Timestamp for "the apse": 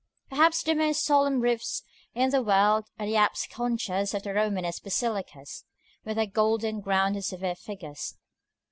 3.05-3.45